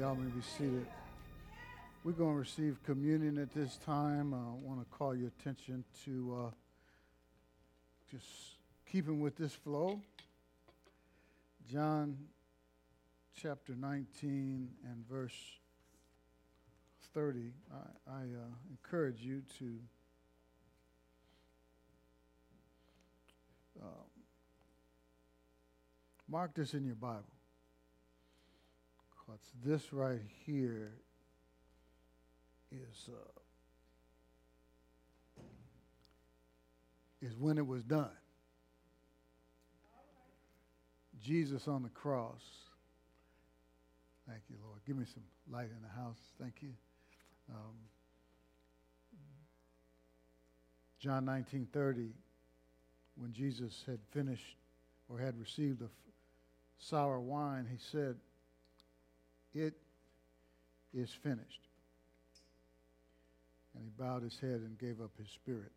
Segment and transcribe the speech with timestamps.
[0.00, 0.86] Y'all may be seated.
[2.04, 4.32] We're going to receive communion at this time.
[4.32, 6.50] I want to call your attention to uh,
[8.10, 8.26] just
[8.90, 10.00] keeping with this flow.
[11.70, 12.16] John
[13.36, 15.36] chapter 19 and verse
[17.12, 17.52] 30.
[17.70, 19.78] I, I uh, encourage you to
[23.82, 24.04] uh,
[26.26, 27.24] mark this in your Bible.
[29.30, 30.92] Because this right here
[32.72, 33.40] is, uh,
[37.22, 38.10] is when it was done.
[41.22, 42.42] Jesus on the cross.
[44.26, 44.80] Thank you, Lord.
[44.86, 46.18] Give me some light in the house.
[46.40, 46.72] Thank you.
[47.50, 47.76] Um,
[50.98, 52.12] John 19:30,
[53.16, 54.56] when Jesus had finished
[55.08, 55.90] or had received the f-
[56.78, 58.16] sour wine, he said,
[59.54, 59.74] "It
[60.92, 61.68] is finished."
[63.74, 65.72] And he bowed his head and gave up his spirit.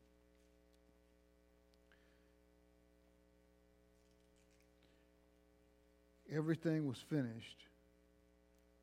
[6.31, 7.67] Everything was finished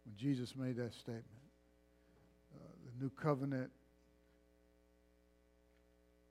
[0.05, 1.25] when Jesus made that statement.
[2.55, 3.71] Uh, the new covenant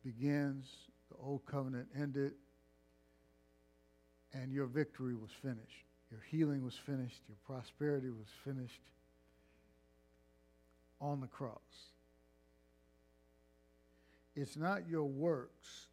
[0.04, 0.66] begins,
[1.10, 2.34] the old covenant ended,
[4.34, 5.89] and your victory was finished.
[6.12, 8.82] Your healing was finished, your prosperity was finished
[11.00, 11.60] on the cross.
[14.36, 15.88] It's not your works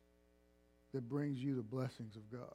[0.94, 2.54] that brings you the blessings of God.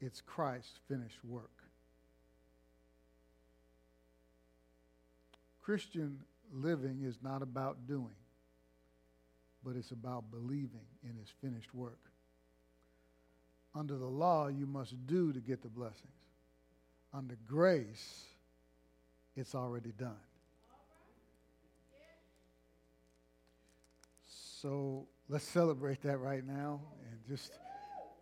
[0.00, 1.50] It's Christ's finished work.
[5.62, 6.20] Christian
[6.52, 8.14] living is not about doing,
[9.64, 11.98] but it's about believing in his finished work.
[13.74, 16.12] Under the law, you must do to get the blessings.
[17.12, 18.24] Under grace,
[19.36, 20.16] it's already done.
[24.26, 27.52] So let's celebrate that right now and just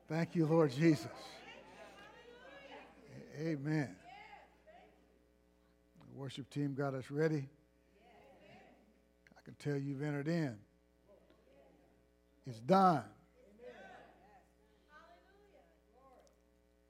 [0.08, 1.06] thank you, Lord Jesus.
[3.38, 3.94] Amen.
[6.00, 7.48] The worship team got us ready.
[9.36, 10.56] I can tell you've entered in.
[12.46, 13.04] It's done.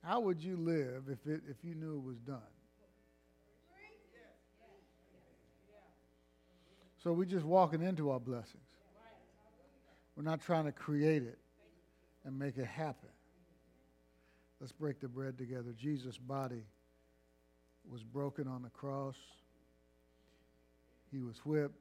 [0.05, 2.41] How would you live if, it, if you knew it was done?
[7.03, 8.63] So we're just walking into our blessings.
[10.17, 11.39] We're not trying to create it
[12.25, 13.09] and make it happen.
[14.61, 15.75] Let's break the bread together.
[15.77, 16.63] Jesus' body
[17.91, 19.17] was broken on the cross.
[21.11, 21.75] He was whipped.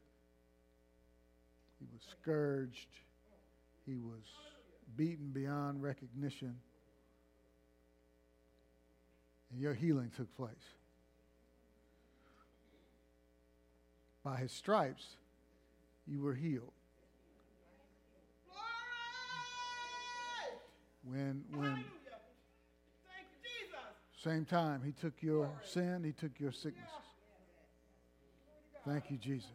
[1.80, 2.88] He was scourged.
[3.86, 4.24] He was
[4.96, 6.56] beaten beyond recognition.
[9.52, 10.52] And your healing took place.
[14.24, 15.18] By his stripes,
[16.08, 16.72] you were healed.
[21.04, 21.84] When, when,
[24.24, 26.88] same time, he took your sin, he took your sicknesses.
[28.86, 29.50] Thank you, Jesus.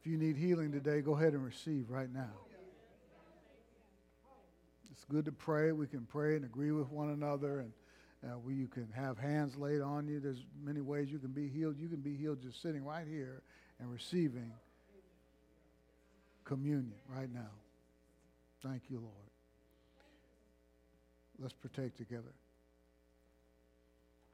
[0.00, 2.30] If you need healing today, go ahead and receive right now.
[4.92, 5.72] It's good to pray.
[5.72, 7.72] We can pray and agree with one another, and
[8.24, 10.20] uh, we, you can have hands laid on you.
[10.20, 11.76] There's many ways you can be healed.
[11.78, 13.42] You can be healed just sitting right here
[13.80, 14.52] and receiving
[16.44, 17.50] communion right now.
[18.62, 19.12] Thank you, Lord.
[21.38, 22.34] Let's partake together.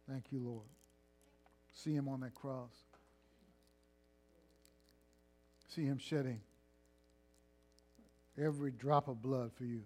[0.09, 0.67] Thank you, Lord.
[1.73, 2.73] See him on that cross.
[5.75, 6.41] See him shedding
[8.39, 9.83] every drop of blood for you.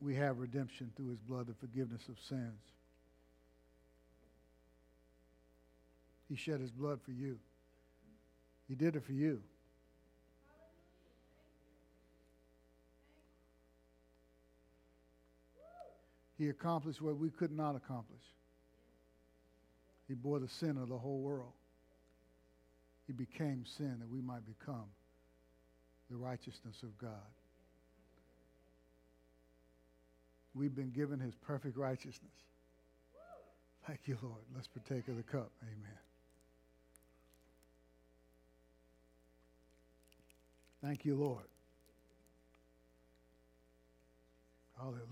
[0.00, 2.60] We have redemption through his blood, the forgiveness of sins.
[6.28, 7.38] He shed his blood for you.
[8.68, 9.42] He did it for you.
[16.38, 18.22] He accomplished what we could not accomplish.
[20.08, 21.52] He bore the sin of the whole world.
[23.06, 24.86] He became sin that we might become
[26.10, 27.10] the righteousness of God.
[30.54, 32.32] We've been given his perfect righteousness.
[33.86, 34.42] Thank you, Lord.
[34.54, 35.50] Let's partake of the cup.
[35.62, 35.98] Amen.
[40.82, 41.44] Thank you, Lord.
[44.78, 45.02] Hallelujah.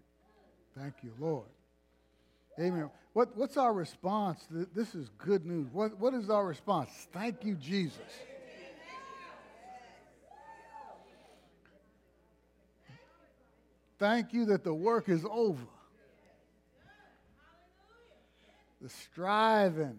[0.77, 1.47] Thank you, Lord.
[2.59, 2.91] Amen.
[3.13, 4.47] What, what's our response?
[4.51, 5.69] This is good news.
[5.73, 6.91] What, what is our response?
[7.13, 7.99] Thank you, Jesus.
[13.99, 15.67] Thank you that the work is over.
[18.81, 19.99] The striving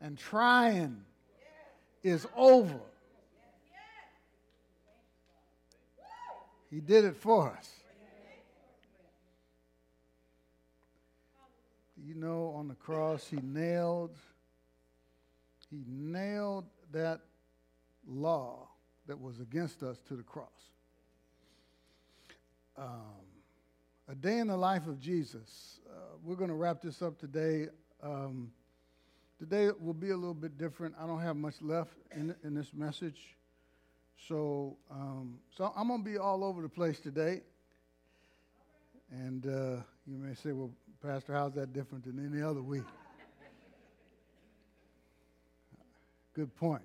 [0.00, 1.02] and trying
[2.02, 2.80] is over.
[6.70, 7.70] He did it for us.
[12.06, 14.14] You know, on the cross, he nailed,
[15.70, 17.20] he nailed that
[18.06, 18.68] law
[19.06, 20.48] that was against us to the cross.
[22.76, 22.90] Um,
[24.06, 25.80] a day in the life of Jesus.
[25.88, 27.68] Uh, we're going to wrap this up today.
[28.02, 28.52] Um,
[29.38, 30.94] today will be a little bit different.
[31.00, 33.34] I don't have much left in, in this message.
[34.28, 37.40] So, um, so I'm going to be all over the place today.
[39.10, 40.70] And uh, you may say, well,
[41.04, 42.84] Pastor, how's that different than any other week?
[46.34, 46.80] Good point.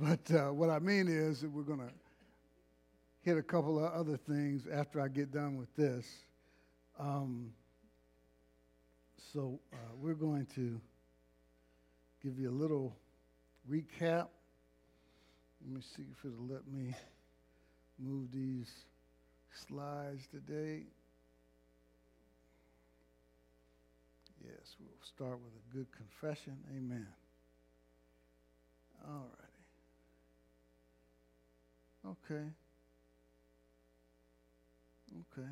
[0.00, 1.92] But uh, what I mean is that we're going to
[3.20, 6.06] hit a couple of other things after I get done with this.
[6.98, 7.52] Um,
[9.34, 10.80] so uh, we're going to
[12.24, 12.96] give you a little
[13.70, 14.28] recap.
[15.60, 16.94] Let me see if it'll let me
[17.98, 18.70] move these
[19.68, 20.84] slides today.
[24.62, 26.56] Yes, we'll start with a good confession.
[26.70, 27.06] Amen.
[29.04, 29.64] All righty.
[32.06, 32.46] Okay.
[35.10, 35.50] Okay.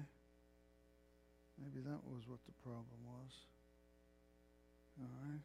[1.59, 3.33] Maybe that was what the problem was.
[5.01, 5.43] All right.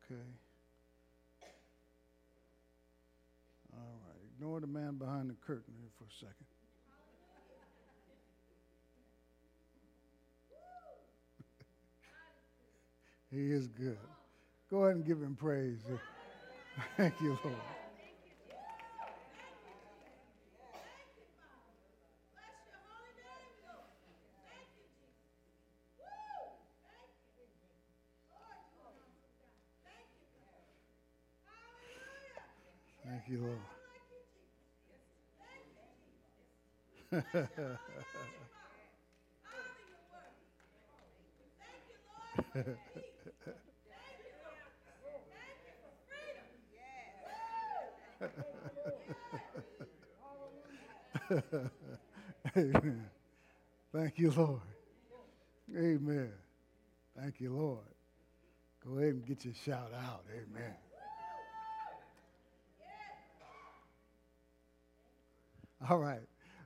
[0.00, 0.28] Okay.
[3.74, 4.20] All right.
[4.34, 6.51] Ignore the man behind the curtain here for a second.
[13.32, 13.98] He is good.
[14.70, 15.80] Go ahead and give him praise.
[16.96, 17.40] Thank you, Lord.
[17.42, 17.54] Thank
[18.24, 18.52] you, Jesus.
[18.52, 20.60] Thank you, Jesus.
[20.72, 21.72] Thank you, Father.
[22.36, 23.96] Bless your holy name, Ghost.
[24.44, 25.16] Thank you, Jesus.
[25.96, 26.60] Woo!
[26.84, 27.48] Thank you,
[28.76, 29.00] Lord.
[29.84, 30.68] Thank you, Lord.
[41.64, 41.88] Thank
[42.56, 42.68] you.
[42.84, 43.06] Lord.
[52.56, 53.04] Amen.
[53.92, 54.60] Thank you, Lord.
[55.76, 56.32] Amen.
[57.18, 57.78] Thank you, Lord.
[58.84, 60.24] Go ahead and get your shout out.
[60.30, 60.74] Amen.
[65.88, 66.20] All right,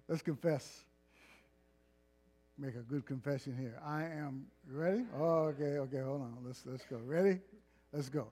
[0.08, 0.84] let's confess.
[2.58, 3.78] Make a good confession here.
[3.84, 5.04] I am ready.
[5.14, 6.00] Oh, okay, okay.
[6.00, 6.38] Hold on.
[6.44, 6.98] Let's let's go.
[7.04, 7.40] Ready?
[7.92, 8.28] Let's go.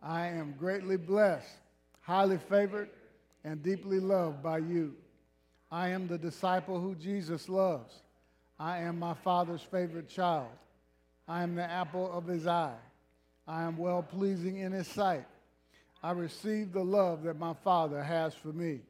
[0.00, 1.48] I am greatly blessed,
[2.08, 2.88] highly favored,
[3.44, 4.94] and deeply loved by you.
[5.70, 8.00] I am the disciple who Jesus loves.
[8.58, 10.48] I am my Father's favorite child.
[11.28, 12.78] I am the apple of his eye.
[13.46, 15.26] I am well pleasing in his sight.
[16.02, 18.80] I receive the love that my Father has for me.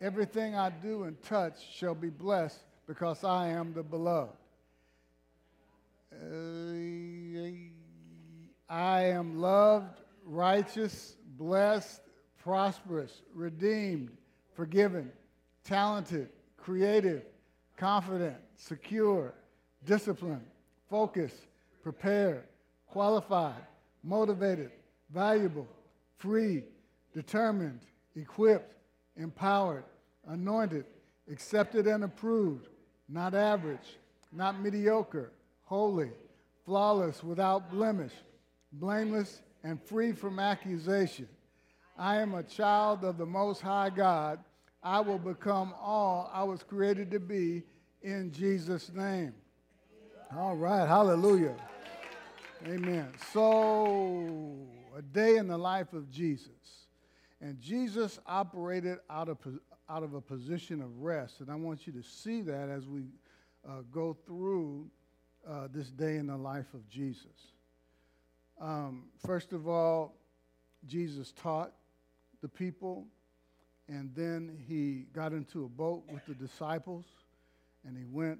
[0.00, 4.32] Everything I do and touch shall be blessed because I am the beloved.
[8.70, 12.00] I am loved, righteous, blessed,
[12.46, 14.08] prosperous, redeemed,
[14.54, 15.10] forgiven,
[15.64, 17.24] talented, creative,
[17.76, 19.34] confident, secure,
[19.84, 20.46] disciplined,
[20.88, 21.48] focused,
[21.82, 22.44] prepared,
[22.86, 23.64] qualified,
[24.04, 24.70] motivated,
[25.12, 25.66] valuable,
[26.18, 26.62] free,
[27.12, 27.80] determined,
[28.14, 28.76] equipped,
[29.16, 29.82] empowered,
[30.28, 30.84] anointed,
[31.28, 32.68] accepted and approved,
[33.08, 33.98] not average,
[34.30, 35.32] not mediocre,
[35.64, 36.12] holy,
[36.64, 38.12] flawless, without blemish,
[38.70, 41.26] blameless, and free from accusation.
[41.98, 44.38] I am a child of the Most High God.
[44.82, 47.62] I will become all I was created to be
[48.02, 49.32] in Jesus' name.
[50.36, 51.54] All right, hallelujah.
[52.66, 53.08] Amen.
[53.32, 54.58] So,
[54.96, 56.50] a day in the life of Jesus.
[57.40, 59.38] And Jesus operated out of,
[59.88, 61.40] out of a position of rest.
[61.40, 63.06] And I want you to see that as we
[63.66, 64.90] uh, go through
[65.48, 67.54] uh, this day in the life of Jesus.
[68.60, 70.16] Um, first of all,
[70.86, 71.72] Jesus taught
[72.46, 73.06] the people,
[73.88, 77.04] and then he got into a boat with the disciples,
[77.84, 78.38] and he went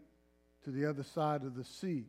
[0.64, 2.04] to the other side of the sea.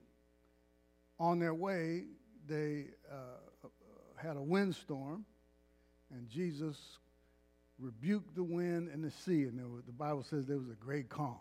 [1.19, 2.03] On their way,
[2.47, 3.67] they uh,
[4.15, 5.25] had a windstorm
[6.15, 6.77] and Jesus
[7.79, 11.09] rebuked the wind and the sea, and was, the Bible says there was a great
[11.09, 11.37] calm.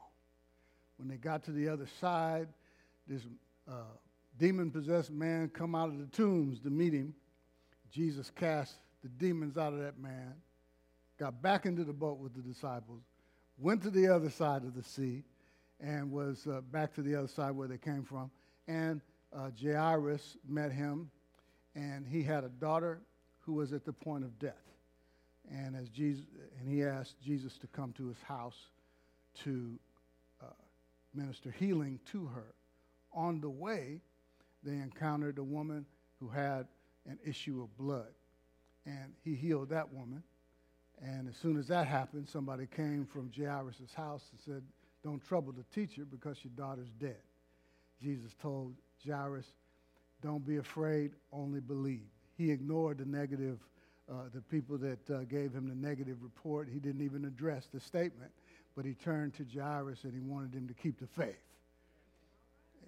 [0.98, 2.48] When they got to the other side,
[3.06, 3.22] this
[3.68, 3.94] uh,
[4.38, 7.14] demon-possessed man come out of the tombs to meet him.
[7.90, 10.34] Jesus cast the demons out of that man,
[11.18, 13.02] got back into the boat with the disciples,
[13.58, 15.24] went to the other side of the sea,
[15.80, 18.30] and was uh, back to the other side where they came from.
[18.66, 19.00] And
[19.34, 21.10] uh, Jairus met him,
[21.74, 23.00] and he had a daughter
[23.40, 24.54] who was at the point of death.
[25.50, 26.24] And as Jesus,
[26.58, 28.56] and he asked Jesus to come to his house
[29.44, 29.78] to
[30.42, 30.46] uh,
[31.14, 32.54] minister healing to her.
[33.12, 34.00] On the way,
[34.62, 35.86] they encountered a woman
[36.18, 36.66] who had
[37.06, 38.12] an issue of blood,
[38.84, 40.22] and he healed that woman.
[41.02, 44.62] And as soon as that happened, somebody came from Jairus' house and said,
[45.04, 47.18] Don't trouble the teacher because your daughter's dead.
[48.02, 48.74] Jesus told
[49.06, 49.46] Jairus,
[50.22, 52.06] Don't be afraid, only believe.
[52.36, 53.58] He ignored the negative,
[54.10, 56.68] uh, the people that uh, gave him the negative report.
[56.72, 58.30] He didn't even address the statement,
[58.74, 61.36] but he turned to Jairus and he wanted him to keep the faith.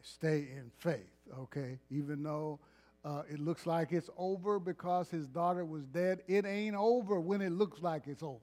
[0.02, 1.78] Stay in faith, okay?
[1.90, 2.60] Even though
[3.04, 7.40] uh, it looks like it's over because his daughter was dead, it ain't over when
[7.40, 8.38] it looks like it's over.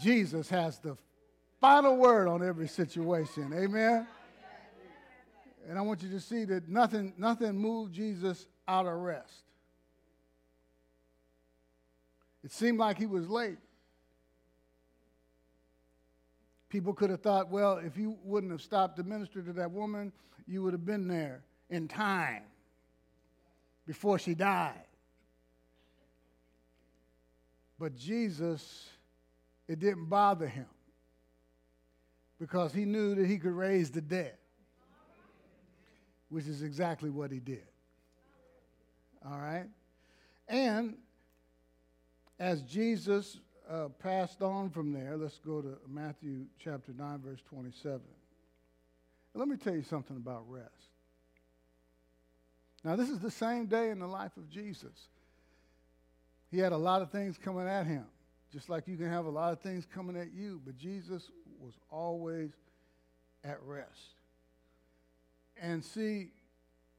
[0.00, 0.96] Jesus has the
[1.60, 3.52] final word on every situation.
[3.54, 4.06] Amen.
[5.68, 9.44] And I want you to see that nothing, nothing moved Jesus out of rest.
[12.42, 13.56] It seemed like he was late.
[16.68, 20.12] People could have thought, well, if you wouldn't have stopped to minister to that woman,
[20.46, 22.42] you would have been there in time
[23.86, 24.86] before she died.
[27.78, 28.88] But Jesus,
[29.66, 30.66] it didn't bother him
[32.38, 34.36] because he knew that he could raise the dead
[36.28, 37.66] which is exactly what he did.
[39.24, 39.66] All right?
[40.48, 40.96] And
[42.40, 43.38] as Jesus
[43.70, 48.00] uh, passed on from there, let's go to Matthew chapter 9, verse 27.
[49.34, 50.93] let me tell you something about rest.
[52.84, 55.08] Now, this is the same day in the life of Jesus.
[56.50, 58.04] He had a lot of things coming at him,
[58.52, 61.72] just like you can have a lot of things coming at you, but Jesus was
[61.90, 62.50] always
[63.42, 64.14] at rest.
[65.60, 66.28] And see,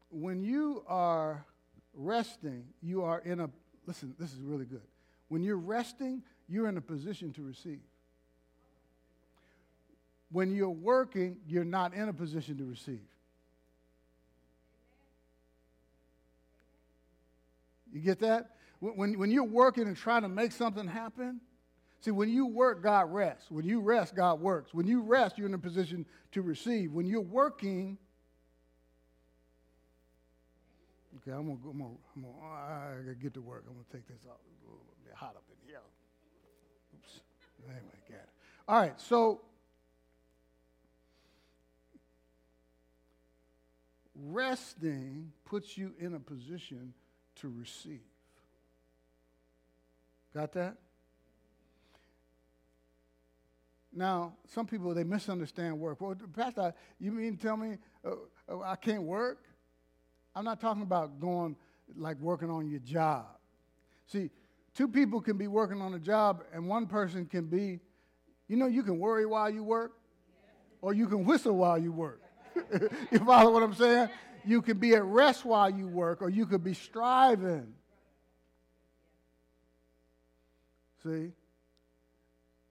[0.10, 1.46] when you are
[1.94, 3.50] resting, you are in a,
[3.86, 4.82] listen, this is really good.
[5.28, 7.82] When you're resting, you're in a position to receive.
[10.32, 13.06] When you're working, you're not in a position to receive.
[17.96, 18.50] You get that?
[18.82, 21.40] When, when you're working and trying to make something happen,
[22.02, 23.50] see, when you work, God rests.
[23.50, 24.74] When you rest, God works.
[24.74, 26.92] When you rest, you're in a position to receive.
[26.92, 27.98] When you're working,
[31.18, 31.70] Okay, I'm gonna go.
[31.70, 33.64] I'm I'm gonna, I gotta get to work.
[33.68, 34.38] I'm gonna take this off.
[34.52, 35.80] It's a little bit hot up in here.
[36.94, 37.20] Oops.
[37.64, 38.30] Anyway, got it.
[38.68, 39.42] All right, so
[44.14, 46.94] resting puts you in a position
[47.42, 48.02] to receive.
[50.34, 50.76] Got that?
[53.94, 56.02] Now, some people they misunderstand work.
[56.02, 58.12] Well, Pastor, you mean tell me uh,
[58.50, 59.46] uh, I can't work?
[60.36, 61.56] I'm not talking about going
[61.96, 63.26] like working on your job.
[64.08, 64.30] See,
[64.76, 67.80] two people can be working on a job, and one person can be,
[68.50, 69.94] you know, you can worry while you work,
[70.82, 72.22] or you can whistle while you work.
[73.12, 74.10] you follow what I'm saying?
[74.46, 77.74] You can be at rest while you work, or you could be striving.
[81.04, 81.32] See?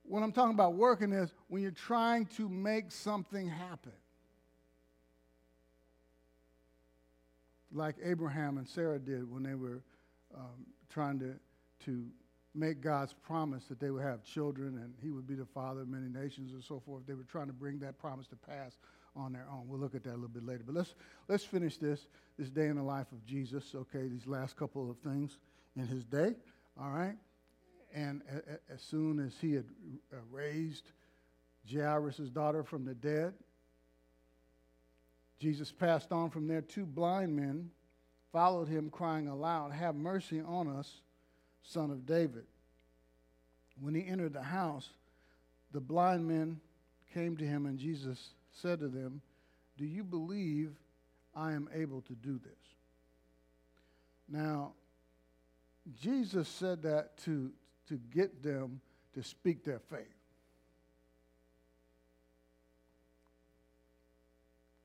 [0.04, 3.92] What I'm talking about working is when you're trying to make something happen.
[7.74, 9.82] like Abraham and Sarah did when they were
[10.34, 11.34] um, trying to,
[11.84, 12.06] to
[12.54, 15.88] make God's promise that they would have children and he would be the father of
[15.88, 17.02] many nations and so forth.
[17.06, 18.78] They were trying to bring that promise to pass
[19.16, 19.64] on their own.
[19.68, 20.62] We'll look at that a little bit later.
[20.66, 20.94] But let's,
[21.28, 22.06] let's finish this,
[22.38, 25.38] this day in the life of Jesus, okay, these last couple of things
[25.76, 26.34] in his day,
[26.80, 27.16] all right?
[27.94, 29.66] And a, a, as soon as he had
[30.12, 30.90] uh, raised
[31.72, 33.34] Jairus' daughter from the dead,
[35.38, 36.60] Jesus passed on from there.
[36.62, 37.70] Two blind men
[38.32, 41.00] followed him, crying aloud, Have mercy on us,
[41.62, 42.44] son of David.
[43.80, 44.88] When he entered the house,
[45.72, 46.60] the blind men
[47.12, 49.20] came to him, and Jesus said to them,
[49.76, 50.72] Do you believe
[51.34, 52.52] I am able to do this?
[54.28, 54.72] Now,
[56.00, 57.50] Jesus said that to,
[57.88, 58.80] to get them
[59.14, 60.06] to speak their faith.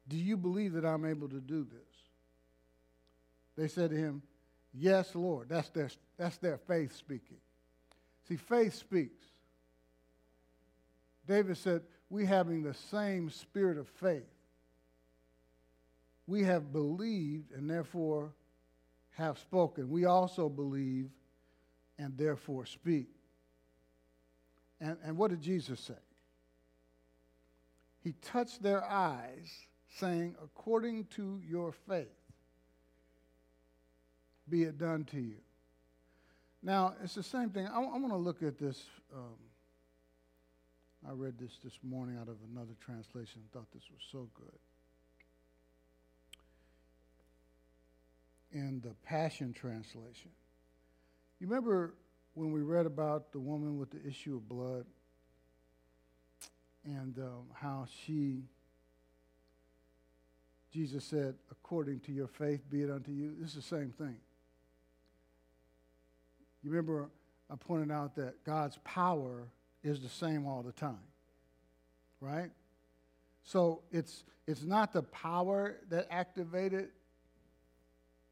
[0.07, 1.79] Do you believe that I'm able to do this?
[3.55, 4.23] They said to him,
[4.73, 5.49] Yes, Lord.
[5.49, 7.37] That's their, that's their faith speaking.
[8.27, 9.25] See, faith speaks.
[11.27, 14.23] David said, We having the same spirit of faith.
[16.27, 18.33] We have believed and therefore
[19.11, 19.89] have spoken.
[19.89, 21.09] We also believe
[21.97, 23.09] and therefore speak.
[24.79, 25.93] And, and what did Jesus say?
[28.01, 29.49] He touched their eyes,
[29.97, 32.07] saying, According to your faith,
[34.47, 35.35] be it done to you.
[36.63, 37.67] Now, it's the same thing.
[37.67, 38.83] I, I want to look at this.
[39.13, 39.35] Um,
[41.09, 43.41] I read this this morning out of another translation.
[43.41, 44.59] and Thought this was so good.
[48.51, 50.29] In the Passion Translation.
[51.39, 51.95] You remember
[52.35, 54.85] when we read about the woman with the issue of blood
[56.85, 58.43] and um, how she,
[60.71, 63.33] Jesus said, according to your faith be it unto you?
[63.39, 64.17] This is the same thing.
[66.63, 67.09] You remember
[67.49, 69.47] I pointed out that God's power
[69.83, 70.99] is the same all the time,
[72.19, 72.51] right?
[73.43, 76.89] So it's, it's not the power that activated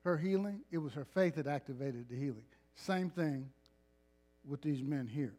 [0.03, 2.43] her healing, it was her faith that activated the healing.
[2.75, 3.49] Same thing
[4.47, 5.33] with these men here,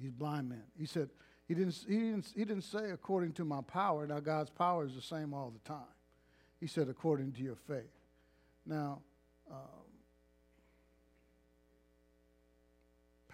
[0.00, 0.64] these blind men.
[0.76, 1.08] He said,
[1.46, 4.06] he didn't, he, didn't, he didn't say according to my power.
[4.06, 5.86] Now, God's power is the same all the time.
[6.60, 7.92] He said according to your faith.
[8.66, 9.00] Now,
[9.50, 9.83] um,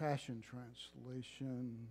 [0.01, 1.87] Passion Translation.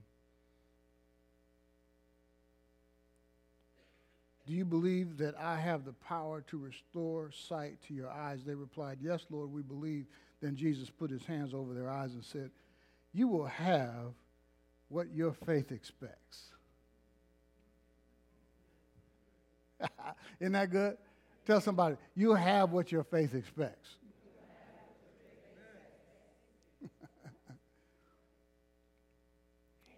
[4.48, 8.40] Do you believe that I have the power to restore sight to your eyes?
[8.44, 10.06] They replied, Yes, Lord, we believe.
[10.40, 12.50] Then Jesus put his hands over their eyes and said,
[13.12, 14.12] You will have
[14.88, 16.46] what your faith expects.
[20.40, 20.96] Isn't that good?
[21.46, 23.90] Tell somebody, you have what your faith expects.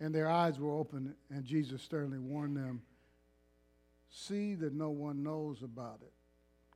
[0.03, 2.83] And their eyes were open, and Jesus sternly warned them
[4.11, 6.13] see that no one knows about it.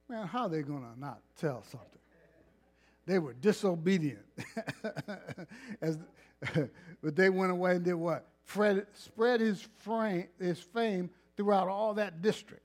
[0.09, 2.00] Man, how are they going to not tell something?
[3.04, 4.25] They were disobedient.
[5.80, 5.99] As,
[7.02, 8.28] but they went away and did what?
[8.45, 12.62] Fred, spread his, frame, his fame throughout all that district.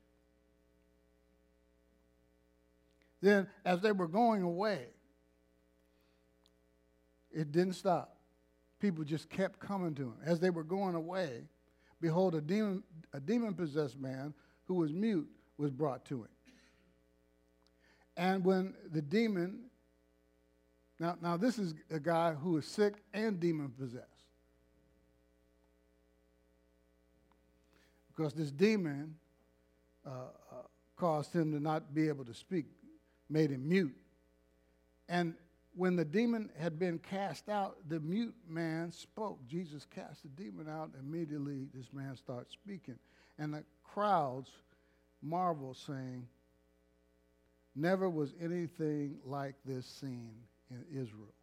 [3.20, 4.86] Then, as they were going away,
[7.32, 8.21] it didn't stop.
[8.82, 10.16] People just kept coming to him.
[10.26, 11.44] As they were going away,
[12.02, 14.34] behold, a demon, a demon possessed man
[14.66, 16.30] who was mute was brought to him.
[18.18, 19.60] And when the demon,
[21.00, 24.08] now, now this is a guy who is sick and demon possessed.
[28.08, 29.16] Because this demon
[30.06, 30.56] uh, uh,
[30.98, 32.66] caused him to not be able to speak,
[33.30, 33.96] made him mute.
[35.08, 35.36] And
[35.76, 39.40] when the demon had been cast out, the mute man spoke.
[39.48, 40.92] Jesus cast the demon out.
[41.00, 42.98] Immediately, this man starts speaking.
[43.40, 44.50] And the crowds
[45.22, 46.28] marvel, saying,
[47.76, 50.32] Never was anything like this seen
[50.70, 51.34] in Israel.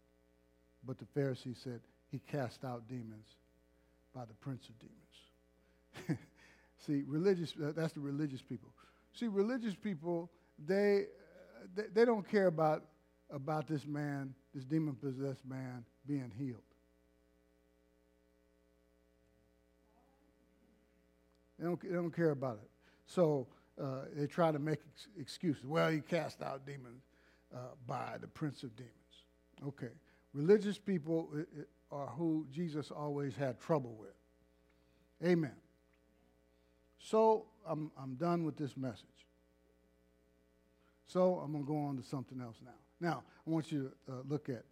[0.87, 3.27] But the Pharisees said, He cast out demons
[4.14, 6.19] by the prince of demons.
[6.87, 8.71] See, religious, that's the religious people.
[9.14, 10.31] See, religious people,
[10.67, 11.07] they,
[11.75, 12.85] they, they don't care about
[13.31, 16.62] about this man, this demon possessed man, being healed.
[21.59, 22.71] They don't, they don't care about it.
[23.07, 23.49] So
[23.83, 25.64] uh, they try to make ex- excuses.
[25.64, 27.03] Well, he cast out demons
[27.55, 28.95] uh, by the prince of demons.
[29.67, 29.93] Okay.
[30.33, 31.31] Religious people
[31.91, 34.11] are who Jesus always had trouble with.
[35.29, 35.57] Amen.
[37.01, 39.05] So I'm, I'm done with this message.
[41.07, 42.71] So I'm going to go on to something else now.
[43.01, 44.65] Now, I want you to uh, look at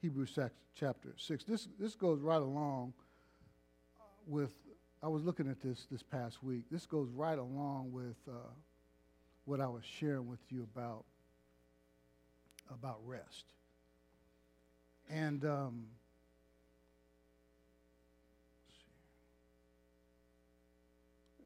[0.00, 0.38] Hebrews
[0.78, 1.44] chapter 6.
[1.44, 2.92] This, this goes right along
[4.26, 4.50] with,
[5.02, 6.64] I was looking at this this past week.
[6.70, 8.50] This goes right along with uh,
[9.44, 11.04] what I was sharing with you about,
[12.72, 13.44] about rest.
[15.08, 15.86] And um,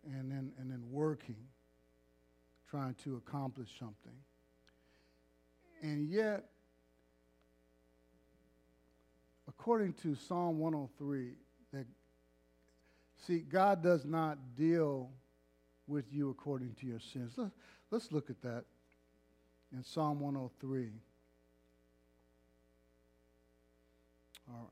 [0.04, 1.36] and then and then working,
[2.70, 4.16] trying to accomplish something.
[5.82, 6.44] And yet,
[9.48, 11.32] according to Psalm 103,
[11.72, 11.86] that
[13.26, 15.10] see, God does not deal
[15.86, 17.32] with you according to your sins.
[17.36, 17.52] Let's,
[17.90, 18.64] let's look at that
[19.72, 20.90] in Psalm 103.
[24.48, 24.66] All right.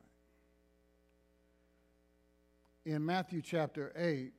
[2.95, 4.33] In Matthew chapter 8,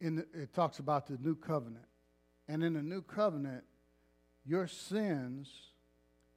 [0.00, 1.86] in it talks about the new covenant.
[2.48, 3.64] And in the new covenant,
[4.44, 5.48] your sins,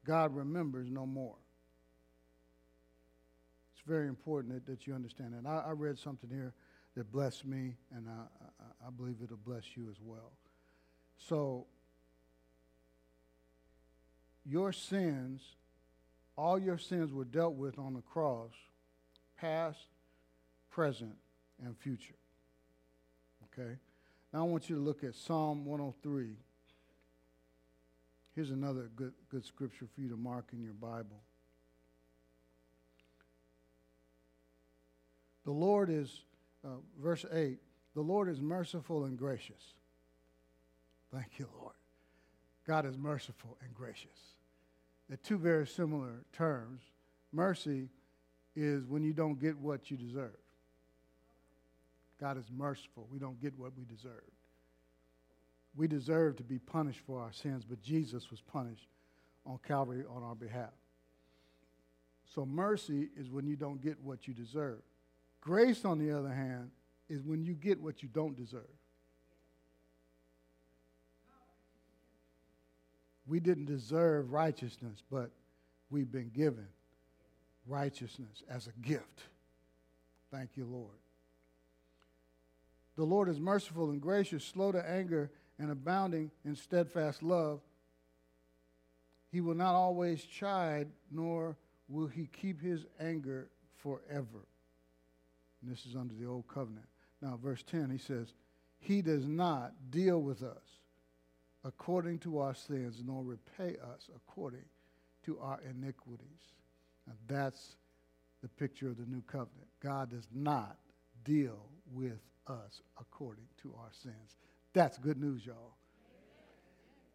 [0.05, 1.35] God remembers no more.
[3.73, 5.47] It's very important that, that you understand that.
[5.49, 6.53] I, I read something here
[6.95, 8.11] that blessed me, and I,
[8.63, 10.31] I, I believe it'll bless you as well.
[11.17, 11.65] So,
[14.45, 15.41] your sins
[16.37, 18.51] All your sins were dealt with on the cross,
[19.39, 19.79] past,
[20.69, 21.15] present,
[21.63, 22.19] and future.
[23.45, 23.77] Okay?
[24.35, 26.35] Now I want you to look at Psalm 103.
[28.35, 31.21] Here's another good, good scripture for you to mark in your Bible.
[35.45, 36.25] The Lord is,
[36.65, 37.59] uh, verse 8,
[37.93, 39.73] the Lord is merciful and gracious.
[41.13, 41.75] Thank you, Lord.
[42.67, 44.35] God is merciful and gracious.
[45.07, 46.81] They're two very similar terms.
[47.31, 47.87] Mercy
[48.53, 50.35] is when you don't get what you deserve.
[52.19, 53.08] God is merciful.
[53.12, 54.23] We don't get what we deserve.
[55.75, 58.88] We deserve to be punished for our sins, but Jesus was punished
[59.45, 60.71] on Calvary on our behalf.
[62.34, 64.80] So mercy is when you don't get what you deserve.
[65.41, 66.71] Grace, on the other hand,
[67.10, 68.63] is when you get what you don't deserve.
[73.28, 75.32] We didn't deserve righteousness, but
[75.89, 76.67] we've been given
[77.67, 79.21] righteousness as a gift.
[80.32, 80.97] Thank you, Lord.
[82.95, 87.60] The Lord is merciful and gracious, slow to anger, and abounding in steadfast love.
[89.31, 94.47] He will not always chide, nor will he keep his anger forever.
[95.62, 96.86] And this is under the old covenant.
[97.21, 98.34] Now, verse 10, he says,
[98.79, 100.79] He does not deal with us
[101.63, 104.65] according to our sins, nor repay us according
[105.25, 106.53] to our iniquities.
[107.08, 107.75] And that's
[108.41, 109.67] the picture of the new covenant.
[109.81, 110.77] God does not
[111.23, 111.58] deal
[111.91, 114.36] with us according to our sins.
[114.73, 115.75] That's good news, y'all.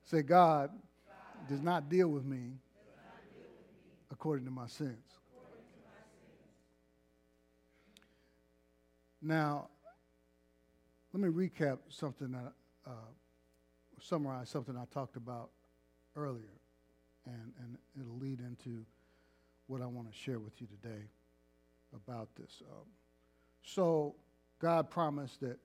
[0.04, 0.70] Say, God
[1.48, 2.58] does not deal with me
[4.10, 4.96] according to my sins.
[9.22, 9.68] Now,
[11.12, 12.52] let me recap something that,
[12.86, 12.90] uh,
[14.00, 15.50] summarize something I talked about
[16.16, 16.58] earlier,
[17.26, 18.84] and, and it'll lead into
[19.66, 21.04] what I want to share with you today
[21.94, 22.62] about this.
[22.70, 22.86] Um,
[23.62, 24.14] so,
[24.60, 25.58] God promised that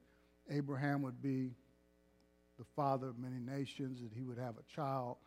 [0.49, 1.51] Abraham would be
[2.58, 5.17] the father of many nations, that he would have a child.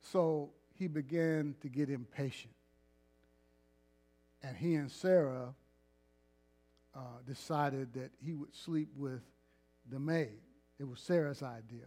[0.00, 2.54] So, he began to get impatient.
[4.42, 5.54] And he and Sarah
[6.94, 9.22] uh, decided that he would sleep with
[9.90, 10.40] the maid.
[10.78, 11.86] It was Sarah's idea.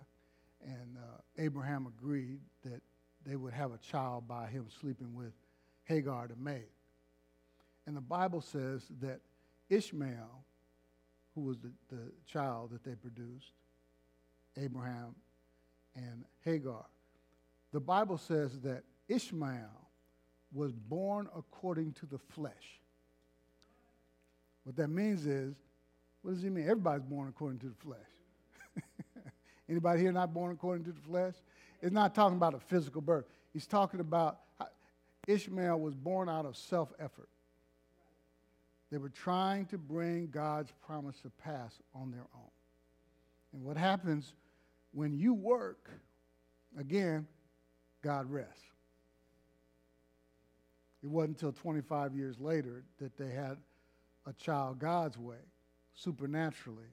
[0.63, 2.81] And uh, Abraham agreed that
[3.25, 5.33] they would have a child by him sleeping with
[5.83, 6.69] Hagar, the maid.
[7.85, 9.19] And the Bible says that
[9.69, 10.44] Ishmael,
[11.35, 13.51] who was the, the child that they produced,
[14.57, 15.13] Abraham
[15.95, 16.85] and Hagar,
[17.71, 19.89] the Bible says that Ishmael
[20.53, 22.79] was born according to the flesh.
[24.63, 25.55] What that means is,
[26.21, 26.63] what does he mean?
[26.63, 27.99] Everybody's born according to the flesh.
[29.69, 31.35] Anybody here not born according to the flesh?
[31.81, 33.25] It's not talking about a physical birth.
[33.53, 34.39] He's talking about
[35.27, 37.29] Ishmael was born out of self effort.
[38.91, 42.51] They were trying to bring God's promise to pass on their own.
[43.53, 44.33] And what happens
[44.91, 45.89] when you work,
[46.77, 47.27] again,
[48.01, 48.61] God rests.
[51.03, 53.57] It wasn't until 25 years later that they had
[54.25, 55.37] a child God's way,
[55.93, 56.89] supernaturally.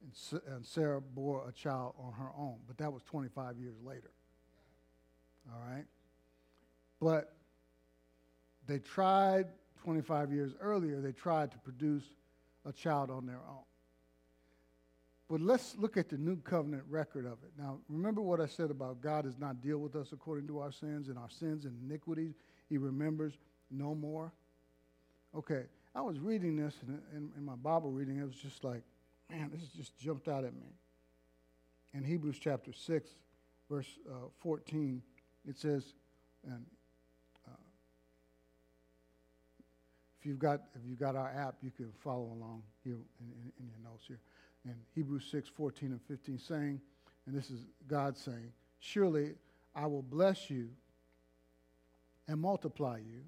[0.00, 4.10] And Sarah bore a child on her own, but that was 25 years later.
[5.52, 5.84] All right?
[7.00, 7.34] But
[8.66, 9.46] they tried
[9.88, 12.02] 25 years earlier, they tried to produce
[12.66, 13.64] a child on their own.
[15.30, 17.52] But let's look at the new covenant record of it.
[17.58, 20.72] Now, remember what I said about God does not deal with us according to our
[20.72, 22.34] sins and our sins and iniquities.
[22.68, 23.32] He remembers
[23.70, 24.30] no more.
[25.34, 25.62] Okay,
[25.94, 28.18] I was reading this in, in, in my Bible reading.
[28.18, 28.82] It was just like,
[29.30, 30.68] man, this just jumped out at me.
[31.94, 33.08] In Hebrews chapter 6,
[33.70, 35.00] verse uh, 14,
[35.48, 35.94] it says,
[36.44, 36.66] and
[40.28, 43.68] you've got if you've got our app, you can follow along here in, in, in
[43.68, 44.20] your notes here.
[44.64, 46.80] In Hebrews 6, 14 and 15, saying,
[47.26, 49.34] and this is God saying, Surely
[49.74, 50.68] I will bless you
[52.26, 53.22] and multiply you.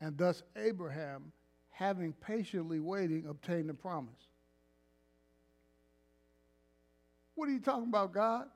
[0.00, 1.32] And thus Abraham
[1.70, 4.28] having patiently waiting, obtained the promise.
[7.34, 8.46] What are you talking about, God?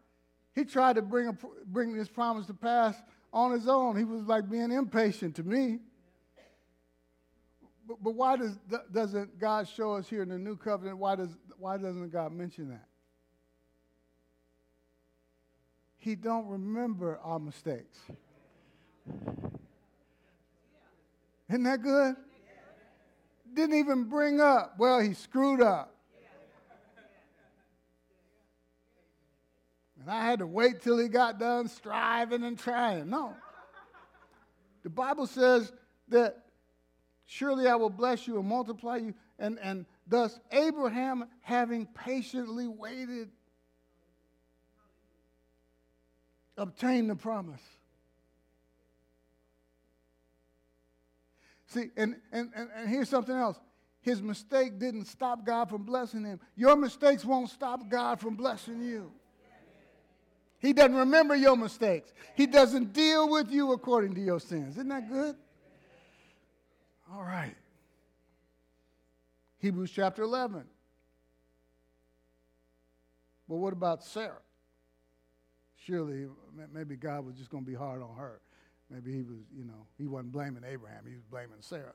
[0.54, 2.96] He tried to bring, a, bring this promise to pass
[3.32, 3.96] on his own.
[3.96, 5.80] He was like being impatient to me.
[7.86, 8.58] But, but why does,
[8.92, 10.98] doesn't God show us here in the new covenant?
[10.98, 12.86] Why, does, why doesn't God mention that?
[15.98, 17.98] He don't remember our mistakes.
[21.48, 22.16] Isn't that good?
[23.56, 25.92] didn't even bring up, well, he screwed up.
[30.00, 33.10] And I had to wait till he got done striving and trying.
[33.10, 33.34] No.
[34.84, 35.72] The Bible says
[36.08, 36.45] that
[37.26, 39.14] surely I will bless you and multiply you.
[39.38, 43.28] And, and thus, Abraham, having patiently waited,
[46.56, 47.60] obtained the promise.
[51.66, 53.58] See, and, and, and, and here's something else.
[54.00, 56.38] His mistake didn't stop God from blessing him.
[56.54, 59.10] Your mistakes won't stop God from blessing you.
[60.58, 62.12] He doesn't remember your mistakes.
[62.34, 64.76] He doesn't deal with you according to your sins.
[64.76, 65.36] Isn't that good?
[67.12, 67.54] All right.
[69.58, 70.64] Hebrews chapter 11.
[73.48, 74.40] But what about Sarah?
[75.84, 76.26] Surely,
[76.72, 78.40] maybe God was just going to be hard on her.
[78.90, 81.94] Maybe he was, you know, he wasn't blaming Abraham, he was blaming Sarah.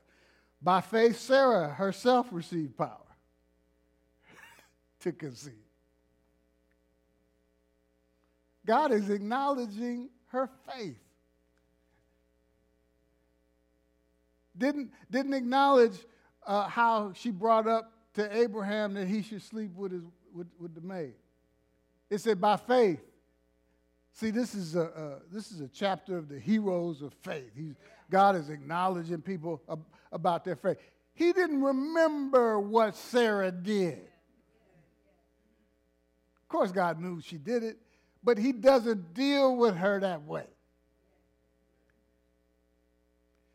[0.62, 2.98] By faith, Sarah herself received power
[5.00, 5.52] to conceive.
[8.64, 10.98] God is acknowledging her faith.
[14.62, 15.98] Didn't, didn't acknowledge
[16.46, 20.72] uh, how she brought up to Abraham that he should sleep with, his, with, with
[20.76, 21.14] the maid.
[22.08, 23.00] It said, by faith.
[24.12, 27.50] See, this is a, uh, this is a chapter of the heroes of faith.
[27.56, 27.74] He's,
[28.08, 30.76] God is acknowledging people ab- about their faith.
[31.12, 33.98] He didn't remember what Sarah did.
[36.40, 37.78] Of course, God knew she did it,
[38.22, 40.44] but He doesn't deal with her that way.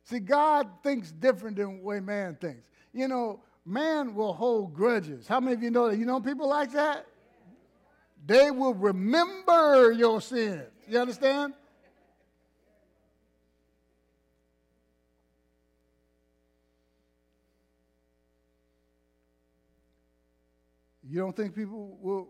[0.10, 2.64] See, God thinks different than the way man thinks.
[2.94, 5.28] You know, man will hold grudges.
[5.28, 5.98] How many of you know that?
[5.98, 7.06] You know people like that?
[8.26, 10.64] They will remember your sins.
[10.88, 11.56] You understand?
[21.04, 22.30] You don't think people will,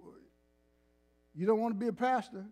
[1.36, 2.46] you don't want to be a pastor.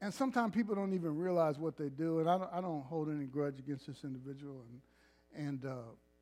[0.00, 3.08] And sometimes people don't even realize what they do, and I don't, I don't hold
[3.10, 4.62] any grudge against this individual,
[5.34, 5.74] and, and uh,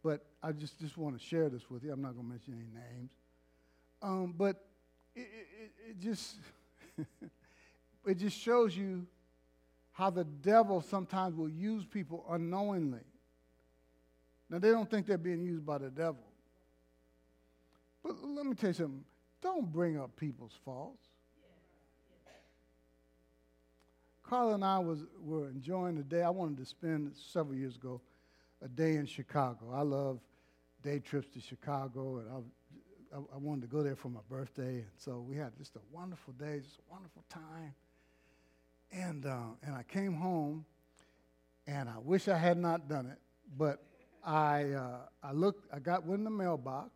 [0.02, 1.92] but I just, just want to share this with you.
[1.92, 3.10] I'm not going to mention any names.
[4.02, 4.64] Um, but
[5.14, 5.28] it,
[5.60, 6.36] it, it just
[8.06, 9.06] it just shows you
[9.92, 13.00] how the devil sometimes will use people unknowingly.
[14.48, 16.22] Now they don't think they're being used by the devil.
[18.02, 19.04] But let me tell you something.
[19.42, 21.06] Don't bring up people's faults.
[24.28, 26.22] Carla and I was, were enjoying the day.
[26.22, 28.00] I wanted to spend several years ago
[28.60, 29.70] a day in Chicago.
[29.72, 30.18] I love
[30.82, 32.44] day trips to Chicago, and
[33.14, 34.78] I, I, wanted to go there for my birthday.
[34.78, 37.74] And so we had just a wonderful day, just a wonderful time.
[38.90, 40.64] And, uh, and I came home,
[41.68, 43.18] and I wish I had not done it,
[43.56, 43.84] but
[44.24, 46.90] I, uh, I looked, I got in the mailbox,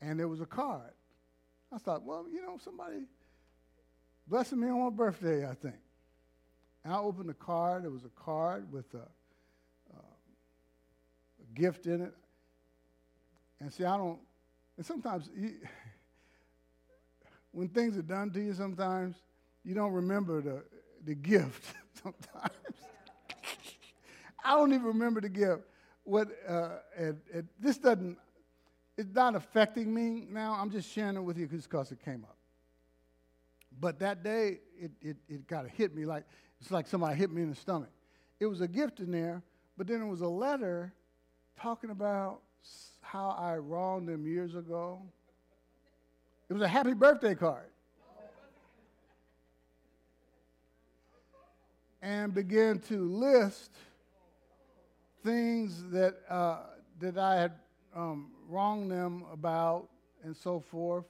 [0.00, 0.92] and there was a card.
[1.72, 3.04] I thought, well, you know, somebody
[4.26, 5.76] blessing me on my birthday, I think.
[6.84, 7.84] And I opened the card.
[7.84, 10.00] It was a card with a, uh,
[11.42, 12.14] a gift in it.
[13.60, 14.18] And see, I don't,
[14.76, 15.54] and sometimes you,
[17.52, 19.16] when things are done to you, sometimes
[19.64, 20.62] you don't remember the,
[21.04, 22.52] the gift sometimes.
[24.44, 25.62] I don't even remember the gift.
[26.04, 26.76] What, uh,
[27.60, 28.16] this doesn't,
[28.96, 30.56] it's not affecting me now.
[30.58, 32.36] I'm just sharing it with you because it came up.
[33.80, 36.24] But that day, it, it, it kind of hit me like,
[36.60, 37.90] it's like somebody hit me in the stomach.
[38.40, 39.42] It was a gift in there,
[39.76, 40.92] but then it was a letter
[41.60, 42.40] talking about
[43.00, 45.00] how I wronged them years ago.
[46.48, 47.66] It was a happy birthday card.
[52.00, 53.72] And began to list
[55.24, 56.58] things that, uh,
[57.00, 57.52] that I had
[57.94, 59.88] um, wronged them about
[60.22, 61.06] and so forth.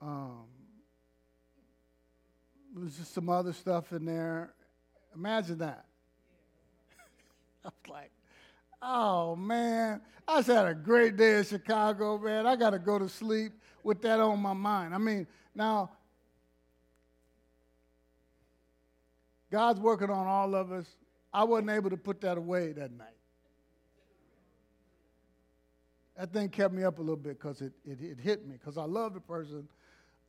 [0.00, 0.44] Um,
[2.72, 4.54] there was just some other stuff in there.
[5.14, 5.84] Imagine that.
[7.64, 8.10] I was like,
[8.80, 12.46] oh man, I just had a great day in Chicago, man.
[12.46, 14.94] I got to go to sleep with that on my mind.
[14.94, 15.90] I mean, now,
[19.50, 20.86] God's working on all of us.
[21.34, 23.08] I wasn't able to put that away that night.
[26.16, 28.78] That thing kept me up a little bit because it, it, it hit me because
[28.78, 29.68] I love the person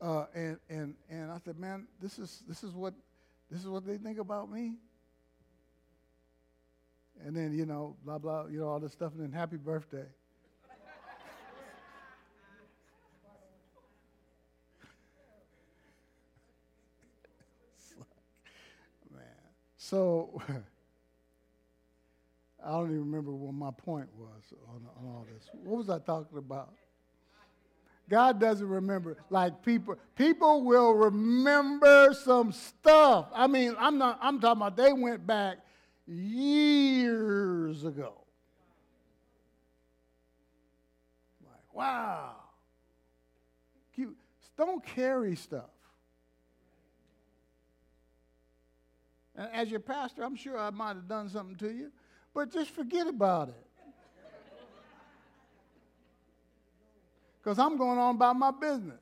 [0.04, 2.94] uh, and, and, and I said, man, this is, this, is what,
[3.50, 4.74] this is what they think about me.
[7.26, 10.00] And then, you know, blah, blah, you know, all this stuff, and then happy birthday.
[19.14, 19.24] man.
[19.78, 20.42] So,
[22.66, 25.50] I don't even remember what my point was on, on all this.
[25.64, 26.74] What was I talking about?
[28.10, 29.96] God doesn't remember like people.
[30.16, 33.28] People will remember some stuff.
[33.34, 34.20] I mean, I'm not.
[34.22, 35.58] I'm talking about they went back
[36.06, 38.14] years ago.
[41.42, 42.36] Like, wow.
[44.56, 45.70] Don't carry stuff.
[49.36, 51.92] And as your pastor, I'm sure I might have done something to you,
[52.36, 53.66] but just forget about it.
[57.44, 59.00] Because I'm going on about my business.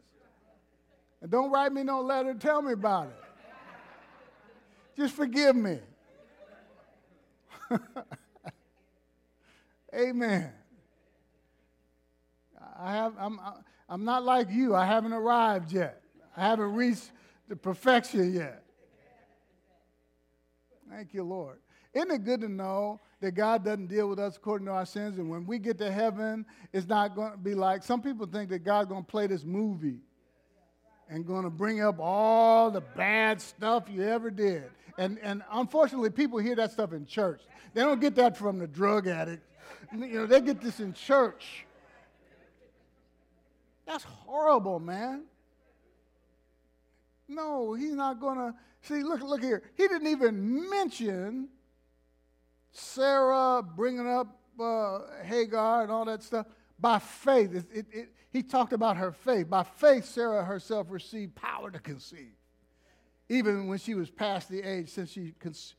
[1.21, 3.15] And don't write me no letter, tell me about it.
[4.97, 5.80] Just forgive me.
[9.95, 10.51] Amen.
[12.77, 13.39] I have, I'm,
[13.88, 14.75] I'm not like you.
[14.75, 16.01] I haven't arrived yet.
[16.36, 17.12] I haven't reached
[17.47, 18.63] the perfection yet.
[20.89, 21.60] Thank you, Lord.
[21.93, 25.17] Isn't it good to know that God doesn't deal with us according to our sins?
[25.17, 28.49] And when we get to heaven, it's not going to be like some people think
[28.49, 29.99] that God's going to play this movie
[31.10, 34.63] and going to bring up all the bad stuff you ever did.
[34.97, 37.41] And, and unfortunately, people hear that stuff in church.
[37.73, 39.43] They don't get that from the drug addict.
[39.93, 41.65] You know, they get this in church.
[43.86, 45.23] That's horrible, man.
[47.27, 48.54] No, he's not going to.
[48.84, 49.63] See, look, look here.
[49.75, 51.49] He didn't even mention
[52.71, 56.45] Sarah bringing up uh, Hagar and all that stuff
[56.79, 57.53] by faith.
[57.53, 59.49] It, it, it, he talked about her faith.
[59.49, 62.34] By faith, Sarah herself received power to conceive,
[63.29, 65.34] even when she was past the age, since she,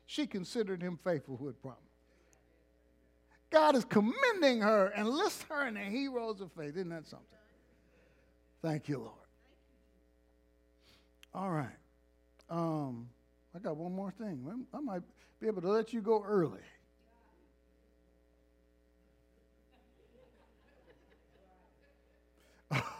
[0.07, 1.81] she considered him faithful who had promised.
[3.51, 6.77] God is commending her and lists her in the heroes of faith.
[6.77, 7.27] Isn't that something?
[8.63, 9.11] Thank you, Lord.
[11.35, 11.77] All right.
[12.49, 13.09] Um,
[13.55, 14.67] I got one more thing.
[14.73, 15.03] I might
[15.41, 16.61] be able to let you go early.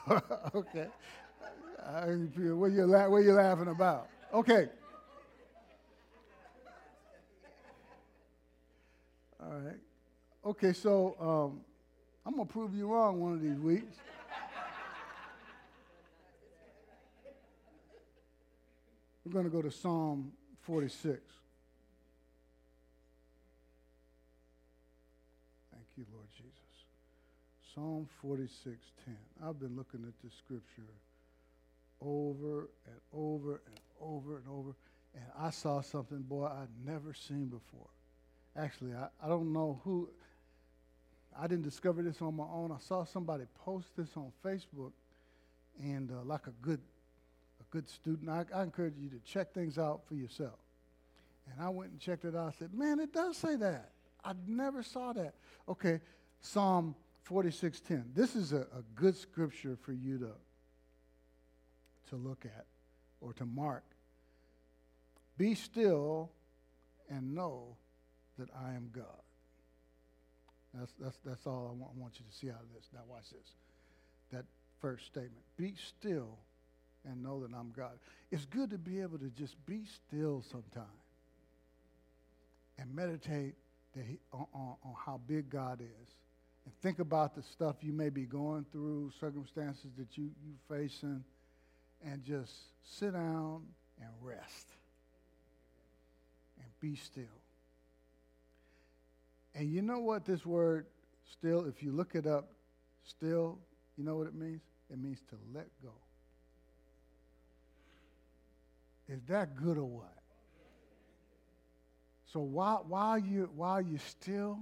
[0.55, 0.87] okay.
[2.55, 4.09] what, are you la- what are you laughing about?
[4.35, 4.69] Okay.
[9.41, 9.77] All right.
[10.45, 11.61] Okay, so um,
[12.27, 13.97] I'm going to prove you wrong one of these weeks.
[19.25, 21.21] We're going to go to Psalm 46.
[25.73, 26.53] Thank you, Lord Jesus.
[27.75, 29.17] Psalm 46:10.
[29.43, 30.93] I've been looking at this scripture
[32.01, 34.75] over and over and over and over,
[35.15, 37.89] and I saw something, boy, I'd never seen before.
[38.57, 40.11] Actually, I, I don't know who,
[41.39, 42.73] I didn't discover this on my own.
[42.73, 44.93] I saw somebody post this on Facebook,
[45.81, 46.81] and uh, like a good
[47.61, 48.29] a good student.
[48.29, 50.59] I, I encourage you to check things out for yourself.
[51.51, 52.49] And I went and checked it out.
[52.55, 53.93] I said, man, it does say that.
[54.25, 55.35] I never saw that.
[55.69, 56.01] Okay,
[56.41, 56.95] Psalm
[57.29, 58.15] 46:10.
[58.15, 60.33] This is a, a good scripture for you to,
[62.11, 62.67] to look at
[63.21, 63.85] or to mark.
[65.39, 66.31] Be still
[67.09, 67.77] and know
[68.39, 69.05] that I am God.
[70.75, 72.89] That's, that's, that's all I want, I want you to see out of this.
[72.95, 73.55] Now, watch this.
[74.33, 74.45] That
[74.81, 75.45] first statement.
[75.57, 76.39] Be still
[77.05, 77.93] and know that I'm God.
[78.31, 80.85] It's good to be able to just be still sometime
[82.79, 83.55] and meditate
[83.95, 86.15] he, on, on, on how big God is.
[86.65, 91.25] And think about the stuff you may be going through, circumstances that you, you facing,
[92.05, 92.53] and just
[92.85, 93.63] sit down
[94.01, 94.69] and rest
[96.59, 97.25] and be still.
[99.55, 100.87] And you know what this word
[101.31, 102.53] still, if you look it up,
[103.05, 103.59] still,
[103.97, 104.63] you know what it means?
[104.91, 105.93] It means to let go.
[109.09, 110.15] Is that good or what?
[112.33, 114.59] So while, while, you, while you still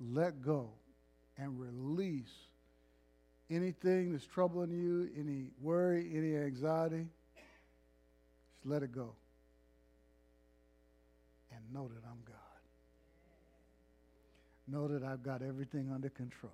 [0.00, 0.70] let go
[1.38, 2.32] and release
[3.50, 7.06] anything that's troubling you, any worry, any anxiety,
[8.54, 9.12] just let it go.
[11.52, 12.34] And know that I'm God.
[14.68, 16.52] Know that I've got everything under control.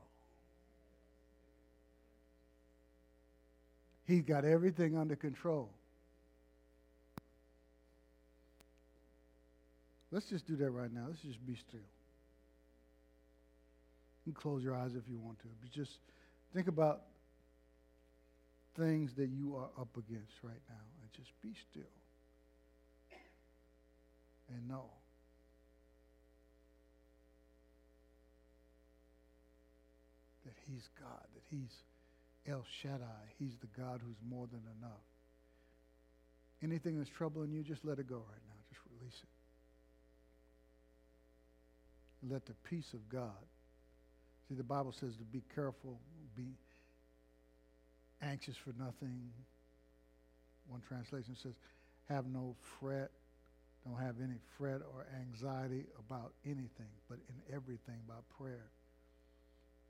[4.04, 5.70] He's got everything under control.
[10.10, 11.06] Let's just do that right now.
[11.08, 11.80] Let's just be still.
[14.24, 15.98] You can close your eyes if you want to, but just
[16.54, 17.02] think about
[18.76, 21.82] things that you are up against right now and just be still
[24.48, 24.84] and know.
[30.44, 31.72] That He's God, that He's
[32.48, 35.04] El Shaddai, He's the God who's more than enough.
[36.62, 38.58] Anything that's troubling you, just let it go right now.
[38.70, 39.28] Just release it
[42.28, 43.30] let the peace of God.
[44.52, 45.98] See, the Bible says to be careful,
[46.36, 46.52] be
[48.20, 49.30] anxious for nothing.
[50.68, 51.54] One translation says,
[52.10, 53.10] have no fret.
[53.86, 58.68] Don't have any fret or anxiety about anything, but in everything by prayer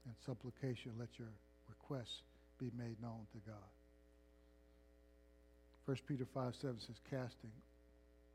[0.07, 1.33] and supplication, let your
[1.69, 2.23] requests
[2.61, 3.71] be made known to God.
[5.87, 7.51] 1 Peter 5 7 says, casting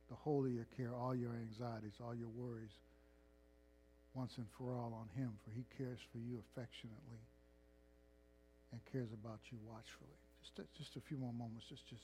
[0.09, 2.75] the whole of your care, all your anxieties, all your worries,
[4.17, 7.21] once and for all on him, for he cares for you affectionately
[8.73, 10.17] and cares about you watchfully.
[10.41, 11.69] Just a, just a few more moments.
[11.69, 12.01] Just just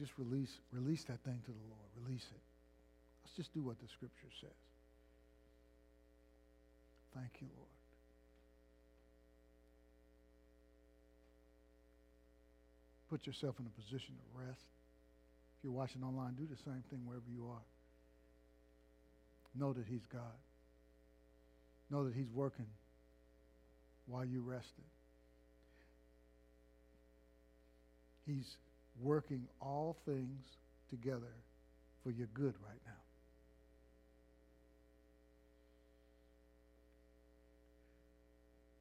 [0.00, 1.88] just release release that thing to the Lord.
[2.08, 2.44] Release it.
[3.20, 4.60] Let's just do what the scripture says.
[7.12, 7.68] Thank you, Lord.
[13.12, 14.64] Put yourself in a position to rest.
[15.58, 17.62] If you're watching online, do the same thing wherever you are.
[19.54, 20.34] Know that He's God.
[21.90, 22.66] Know that He's working
[24.06, 24.84] while you rested.
[28.26, 28.56] He's
[29.00, 30.44] working all things
[30.90, 31.34] together
[32.02, 32.92] for your good right now.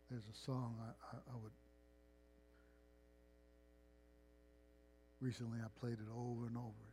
[0.10, 1.52] There's a song I, I, I would
[5.20, 6.86] recently I played it over and over.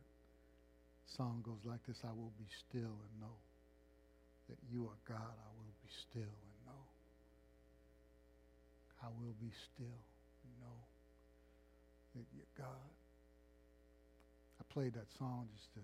[1.05, 3.37] The song goes like this I will be still and know
[4.49, 5.50] that you are God.
[5.91, 6.83] Still and know.
[9.03, 9.99] I will be still
[10.43, 10.79] and know
[12.15, 12.91] that you're God.
[14.59, 15.81] I played that song just to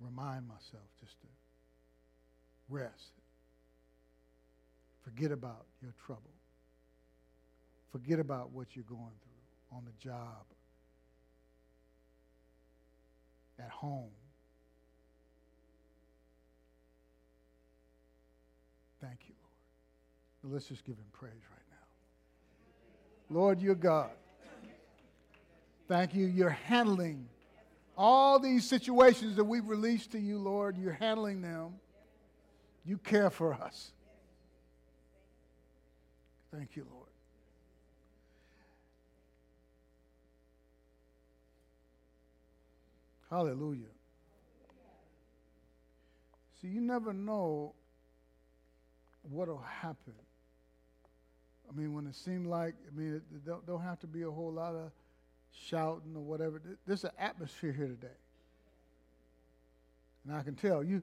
[0.00, 1.26] remind myself, just to
[2.68, 3.12] rest.
[5.04, 6.34] Forget about your trouble.
[7.92, 10.44] Forget about what you're going through on the job,
[13.58, 14.10] at home.
[19.00, 19.52] Thank you, Lord.
[20.44, 23.36] Now let's just give him praise right now.
[23.38, 24.10] Lord, you're God.
[25.88, 26.26] Thank you.
[26.26, 27.28] You're handling
[27.96, 30.76] all these situations that we've released to you, Lord.
[30.76, 31.74] You're handling them.
[32.84, 33.92] You care for us.
[36.52, 37.06] Thank you, Lord.
[43.30, 43.82] Hallelujah.
[46.60, 47.74] See, you never know
[49.30, 50.14] what'll happen.
[51.68, 54.30] I mean, when it seemed like, I mean, it don't, don't have to be a
[54.30, 54.90] whole lot of
[55.52, 56.62] shouting or whatever.
[56.86, 58.06] There's an atmosphere here today.
[60.26, 61.02] And I can tell you,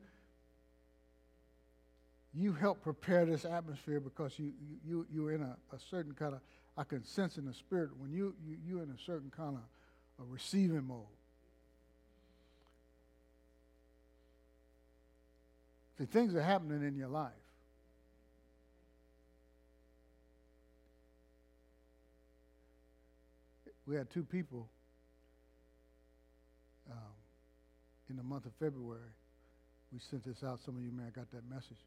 [2.33, 4.53] you help prepare this atmosphere because you,
[4.85, 6.41] you, you're in a, a certain kind of,
[6.77, 10.25] I can sense in the spirit when you, you, you're in a certain kind of
[10.25, 11.01] a receiving mode.
[15.97, 17.31] See, things are happening in your life.
[23.85, 24.69] We had two people
[26.89, 26.97] um,
[28.09, 29.11] in the month of February.
[29.91, 30.59] We sent this out.
[30.65, 31.77] Some of you may have got that message.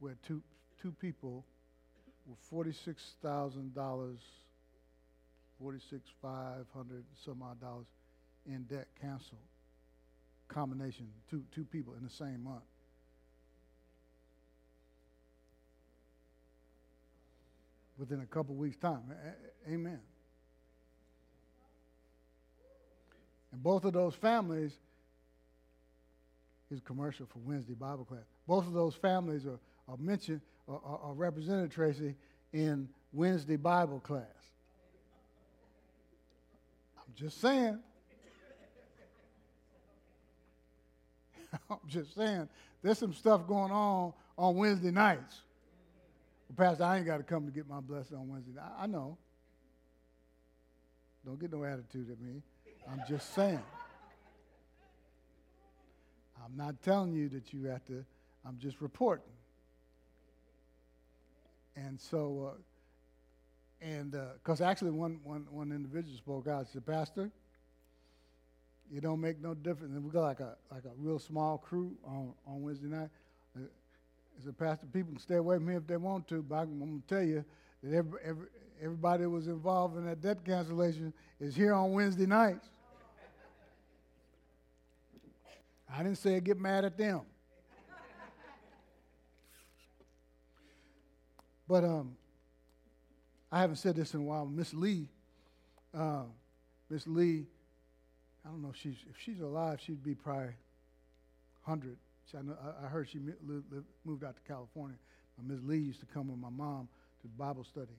[0.00, 0.42] We had two,
[0.80, 1.44] two people
[2.26, 4.16] with $46,000,
[5.60, 7.86] 46 500 some odd dollars
[8.46, 9.40] in debt canceled.
[10.48, 12.62] Combination, two, two people in the same month.
[17.98, 19.02] Within a couple weeks' time.
[19.10, 19.98] A- amen.
[23.58, 24.70] And both of those families,
[26.70, 28.22] is commercial for Wednesday Bible class.
[28.46, 32.14] Both of those families are, are mentioned are, are represented, Tracy,
[32.52, 34.22] in Wednesday Bible class.
[36.98, 37.80] I'm just saying.
[41.68, 42.48] I'm just saying.
[42.80, 45.40] There's some stuff going on on Wednesday nights.
[46.48, 48.52] Well, Pastor, I ain't got to come to get my blessing on Wednesday.
[48.60, 49.18] I, I know.
[51.26, 52.40] Don't get no attitude at me.
[52.90, 53.62] I'm just saying.
[56.42, 58.04] I'm not telling you that you have to,
[58.46, 59.24] I'm just reporting.
[61.76, 64.12] And so, uh, and
[64.42, 67.30] because uh, actually one, one, one individual spoke out, said, Pastor,
[68.94, 69.94] it don't make no difference.
[69.94, 73.10] And we got like a, like a real small crew on, on Wednesday night.
[73.54, 73.60] Uh,
[74.40, 76.78] I said, Pastor, people can stay away from me if they want to, but I'm
[76.78, 77.44] going to tell you
[77.82, 78.46] that every, every,
[78.82, 82.70] everybody that was involved in that debt cancellation is here on Wednesday nights.
[85.92, 87.22] I didn't say get mad at them.
[91.66, 92.16] But um,
[93.52, 94.46] I haven't said this in a while.
[94.46, 95.08] Miss Lee,
[95.94, 96.22] uh,
[96.88, 97.46] Miss Lee,
[98.44, 100.54] I don't know if she's if she's alive, she'd be probably
[101.62, 101.98] hundred.
[102.36, 103.18] I, know, I heard she
[104.04, 104.96] moved out to California.
[105.36, 106.88] But Miss Lee used to come with my mom
[107.22, 107.96] to Bible study,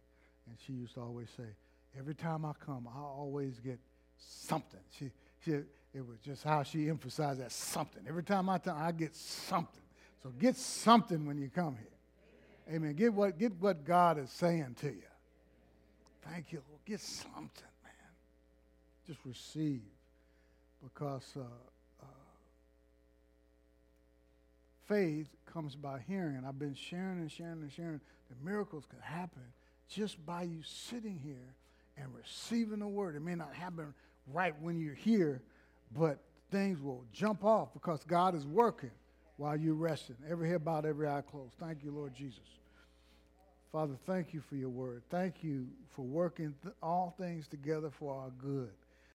[0.47, 1.45] And she used to always say,
[1.97, 3.79] every time I come, I always get
[4.17, 4.79] something.
[4.97, 5.11] She,
[5.43, 5.61] she,
[5.93, 8.03] it was just how she emphasized that something.
[8.07, 9.81] Every time I come, I get something.
[10.21, 12.75] So get something when you come here.
[12.75, 12.93] Amen.
[12.93, 15.01] Get what, get what God is saying to you.
[16.29, 16.81] Thank you, Lord.
[16.85, 17.93] Get something, man.
[19.07, 19.81] Just receive.
[20.83, 21.41] Because uh,
[22.01, 22.05] uh,
[24.87, 26.43] faith comes by hearing.
[26.47, 29.41] I've been sharing and sharing and sharing that miracles can happen
[29.89, 31.55] just by you sitting here
[31.97, 33.15] and receiving the word.
[33.15, 33.93] It may not happen
[34.31, 35.41] right when you're here,
[35.95, 36.19] but
[36.51, 38.91] things will jump off because God is working
[39.37, 40.15] while you're resting.
[40.29, 41.53] Every head bowed, every eye closed.
[41.59, 42.39] Thank you, Lord Jesus.
[43.71, 45.03] Father, thank you for your word.
[45.09, 48.71] Thank you for working th- all things together for our good.